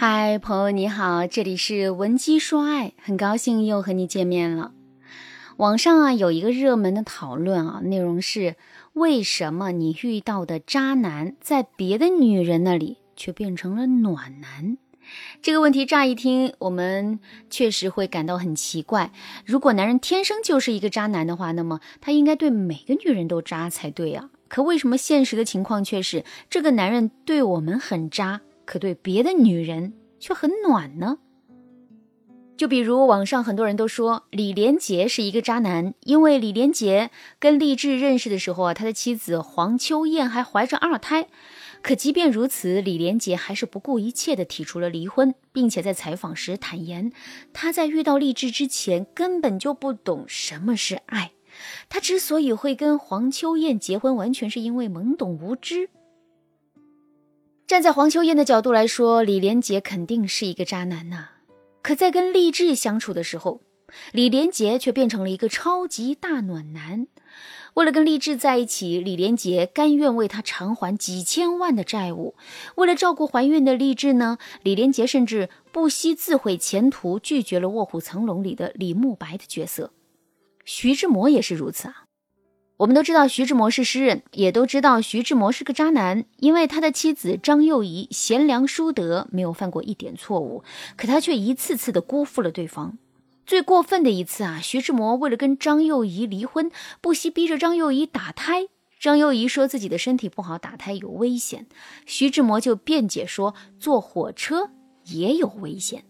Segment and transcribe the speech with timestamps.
[0.00, 4.70] 嗨，朋友你好，这里是文姬说爱，很高兴又和你见面了。
[5.56, 8.54] 网上啊有一个热门的讨论啊，内容是
[8.92, 14.78] 为什么你遇到的渣男在别的女人那里却变成了暖男？
[15.42, 17.18] 这个问题乍一听，我们
[17.50, 19.10] 确实会感到很奇怪。
[19.44, 24.30] 如果男人天生就是一个渣男的话，那么他应该对每个女人都渣才对啊。
[24.46, 28.42] 可为什么现实的情况却是这个男人对我们很渣？
[28.68, 31.16] 可对别的女人却很暖呢。
[32.54, 41.28] 就比如网上很多人都说李连杰是一个渣男，因为李连杰跟励志认识的时候啊，他的妻子黄秋燕还怀着二胎。
[41.80, 47.10] 可即便如此，李连杰还是不顾一切的提出了离婚，并且在采访时坦言，
[47.54, 51.32] 他在遇到励志之前根本就不懂什么是爱。
[51.88, 55.88] 他之所以会跟黄秋燕结婚，完全是因为懵懂无知。
[57.68, 61.28] 站在黄秋燕的角度来说，李连杰肯定是一个渣男呐。
[61.82, 63.60] 可在跟励志相处的时候，
[64.10, 67.06] 李连杰却变成了一个超级大暖男。
[67.74, 72.34] 为了跟励志在一起，李连杰甘愿为他偿还几千万的债务。
[72.76, 79.92] 为了照顾怀孕的励志呢，李连杰甚至不惜自毁前途，拒绝了《卧虎藏龙》里的李慕白的角色。
[80.64, 82.07] 徐志摩也是如此啊。
[82.78, 90.62] 我们都知道徐志摩是诗人，也都知道徐志摩是个渣男，因为他的妻子张幼仪贤良淑德，没有犯过一点错误，
[90.96, 92.96] 可他却一次次的辜负了对方。
[93.44, 96.70] 最过分的一次啊，徐志摩为了跟张幼仪离婚，
[97.00, 98.68] 不惜逼着张幼仪打胎。
[99.00, 101.66] 张幼仪说自己的身体不好，打胎有危险，
[102.06, 104.70] 徐志摩就辩解说坐火车
[105.06, 106.04] 也有危险。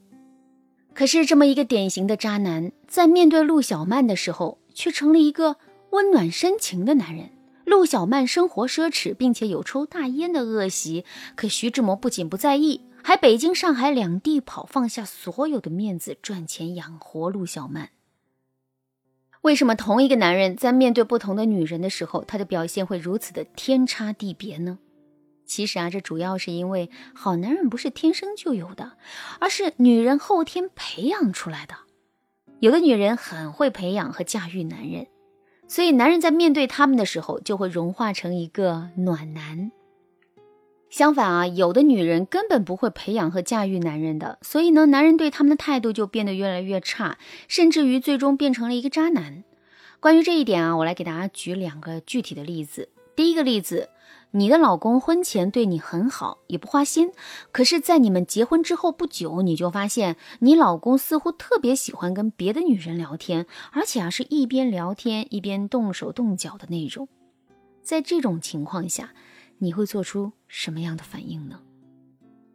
[0.93, 5.57] 可是这么一个典型的渣男，在面对陆小曼的时候，却成了一个。
[5.91, 7.31] 温暖深情的男人，
[7.65, 11.05] 陆小曼生活奢侈，并且有抽大烟的恶习。
[11.35, 17.91] 可徐志摩不仅不在意，还北京、上海两地跑，放下所有的面子赚钱养活陆小曼。
[19.43, 24.79] 为什么同一个男人在面对不同的女人的时候，他的表现会如此的天差地别呢？
[25.47, 28.99] 其实啊，这主要是因为好男人不是天生就有的，
[29.41, 31.75] 而是女人后天培养出来的。
[32.61, 35.07] 有的女人很会培养和驾驭男人。
[35.69, 39.71] 所以，男人在面对他们的时候，就会融化成一个暖男。
[40.89, 49.45] 相反啊，有的女人根本不会培养和驾驭男人的，所以呢，男人对他们的态度就变得越来越差，甚至于最终变成了一个渣男。
[50.01, 52.89] 关于这一点啊，我来给大家举两个具体的例子。
[53.15, 53.91] 第一个例子。
[54.33, 57.13] 你的老公婚前对你很好，也不花心，
[57.51, 67.09] 可是，在你们结婚之后不久，你就发现你老公似乎特别喜欢跟别的女人聊天，而且啊，是一边聊天一边动手动脚的那种。
[67.83, 69.15] 在这种情况下，
[69.59, 71.61] 你会做出什么样的反应呢？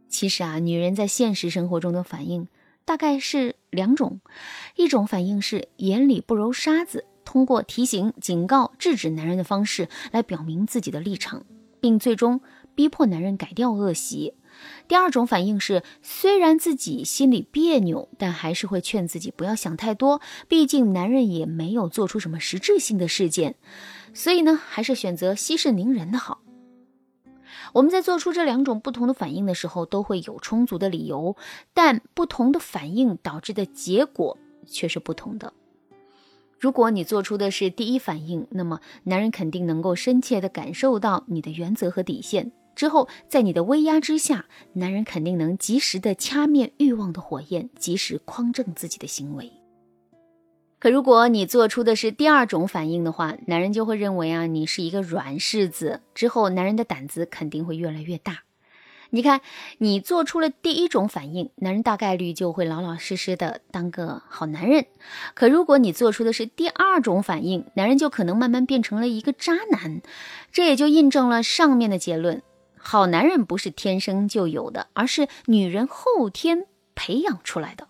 [0.07, 2.47] 其实啊，女人在现实生活中的反应
[2.85, 4.21] 大概是两种，
[4.75, 11.43] 一种反应是眼里不揉沙子，通过提醒、警告、制止男人的方式来表明自己的立场。
[11.83, 12.39] 并最终
[12.73, 14.35] 逼迫男人改掉恶习。
[14.87, 23.55] 第二种反应是，虽然自己心里别扭，但还是会劝自己不要想太多，毕竟男人也没有做出什么实质性的事件，
[24.13, 26.39] 所以呢，还是选择息事宁人的好。
[27.73, 31.35] 我们在做出这两种不同的反应的时候，都会有充足的理由，
[31.73, 35.51] 但不同的反应导致的结果却是不同的。
[36.63, 42.53] 如果你做出的是第一反应，那么男人肯定能够深切地感受到你的原则和底线。
[42.73, 49.51] 之后，在你的威压之下，男人肯定能及时地掐灭欲望的火焰，及时匡正自己的行为。
[50.79, 55.99] 可如果你做出的是第二种反应的话，男人就会认为啊，你是一个软柿子。
[56.15, 58.43] 之后，男人的胆子肯定会越来越大。
[59.15, 59.41] 你看，
[59.77, 64.87] 你做出了第一种反应，男人大概率就会老老实实的当个好男人。
[65.35, 70.01] 可如果你做出的是第二种反应，男人就可能慢慢变成了一个渣男。
[70.51, 72.41] 这也就印证了上面的结论：
[72.75, 77.89] 好男人不是天生就有的，而是女人后天培养出来的。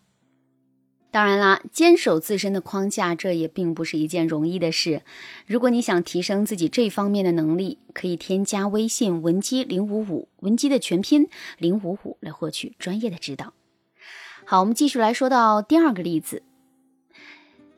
[1.13, 5.04] 当然啦，坚守自身的框架，这也并不是一件容易的事。
[5.45, 11.30] 如果你想提升自己这方面的能力，可以添加微信文姬零五五，文姬的全拼
[11.60, 13.54] 零五五，来获取专业的指导。
[14.44, 16.42] 好，我们继续来说到第二个例子。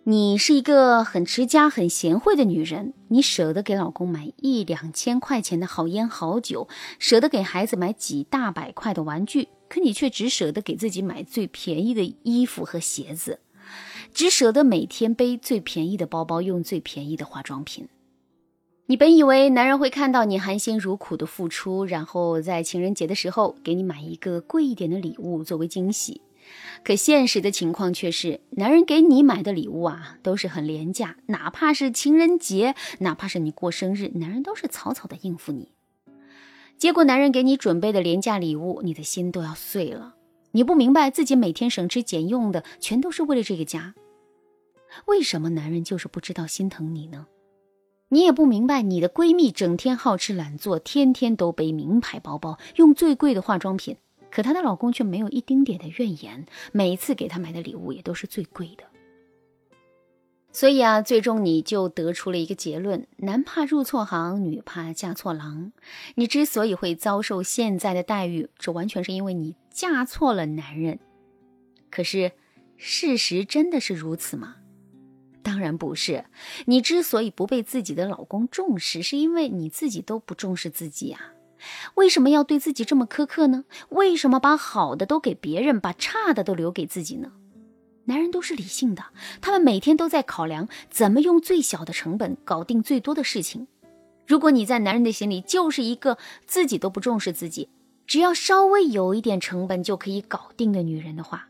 [0.06, 9.50] 你是一个很持家、很贤惠的女人，你舍得给老公买一两千块钱的好烟好酒，舍得给孩子买几大百块的玩具。
[9.68, 13.40] 可你却只舍得给自己买最便宜的衣服和鞋子，
[14.14, 17.88] 只舍得每天背最便宜的包包，用最便宜的化妆品。
[18.88, 26.22] 你本以为男人会看到你含辛茹苦的付出，然后在情人节的时候给你买一个贵一点的礼物作为惊喜，
[26.84, 35.75] 可现实的情况却是，男人给你买的礼物啊都是很廉价，哪怕是情人节，哪怕是你过生日，男人都是草草的应付你。
[36.78, 40.16] 结果男人给你准备的廉价礼物，你的心都要碎了。
[40.52, 43.96] 你不明白自己每天省吃俭用的，全都是为了这个家。
[45.06, 47.28] 为什么男人就是不知道心疼你呢？
[48.10, 53.98] 你也不明白，你的闺蜜整天好吃懒做，天天都背名牌包包，用最贵的化妆品，
[54.30, 58.84] 可她的老公却没有一丁点的怨言，每次给她买的礼物也都是最贵的。
[60.56, 65.74] 所以啊，最终你就得出了一个结论：男怕入错行，女怕嫁错郎。
[66.16, 70.98] 你之所以会遭受现在的待遇，这完全是因为你嫁错了男人。
[71.92, 72.32] 可是，
[72.78, 74.56] 事实真的是如此吗？
[75.44, 76.24] 当然不是，
[76.68, 81.34] 你之所以不被自己的老公重视，是因为你自己都不重视自己啊。
[81.96, 83.66] 为什么要对自己这么苛刻呢？
[83.90, 87.34] 为什么把好的都给别人，把差的都留给自己呢？
[88.06, 89.04] 男人都是理性的，
[89.42, 93.68] 他们每天都在考量怎么用最小的成本搞定最多的事情。
[94.26, 96.18] 如果你在男人的心里就是一个
[96.48, 97.70] 自己都不重视自己，
[98.08, 101.50] 只要稍微有一点成本就可以搞定的女人的话，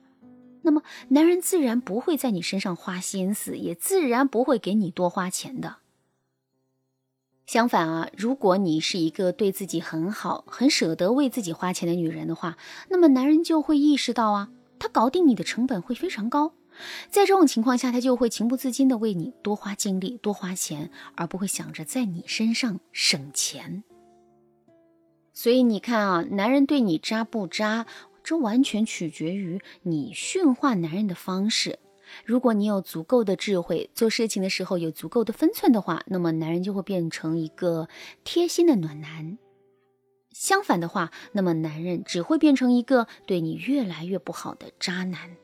[0.62, 5.78] 那么，男人自然不会在你身上花心思，也自然不会给你多花钱的。
[7.46, 12.58] 相反啊，如果你是一个对自己很好、很舍得为自己花钱的女人的话，
[12.90, 14.50] 那么男人就会意识到啊，
[14.80, 16.54] 他搞定你的成本会非常高。
[17.10, 23.84] 在这种情况下，他就会情不自禁的为你多花精力、多花钱，而不会想着在你身上省钱。
[25.34, 27.86] 所以你看啊，男人对你渣不渣？
[28.24, 31.80] 这完全取决于你驯化男人的方式。
[32.26, 37.88] 如果你有足够的智慧，做事情的时候有足够的分寸的话，那么男人就会变成一个
[38.24, 39.38] 贴心的暖男。
[40.36, 45.38] 相反的话，那么男人只会变成一个对你越来越不好的渣男。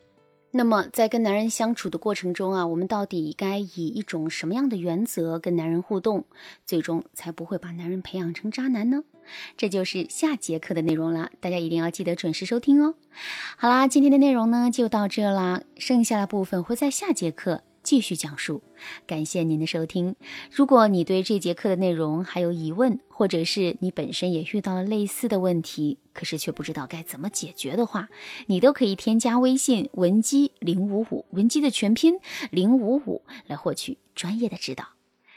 [0.51, 6.25] 那么在跟男人相处的过程中啊，我们到底该以一种什么样的原则跟男人互动，
[6.65, 9.05] 最终才不会把男人培养成渣男呢？
[9.55, 12.95] 这就是下节课的内容了，大家一定要记得准时收听哦。
[13.55, 18.61] 好啦，今天的内容呢就到这啦，剩下的部分会在下节课继续讲述。
[19.05, 20.15] 感谢您的收听。
[20.51, 28.09] 如果你对这节课的内容还有疑问，或者是你本身也遇到了类似的问题，可是却不知道该怎么解决的话，
[28.47, 32.19] 你都可以添加微信文姬零五五，文姬的全拼
[32.49, 34.85] 零五五，来获取专业的指导。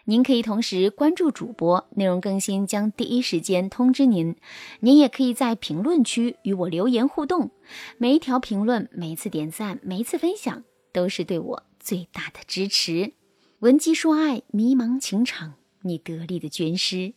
[0.06, 4.36] 您可以同时关注主播，内容更新将第一时间通知您。
[4.80, 7.50] 您也可以在评论区与我留言互动，
[7.96, 10.62] 每一条评论、每一次点赞、每一次分享，
[10.92, 13.12] 都是对我最大的支持。
[13.58, 17.12] 闻鸡说爱，迷茫情场，你得力的军师。